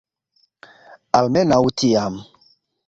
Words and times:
Almenaŭ 1.21 1.63
tiam. 1.83 2.21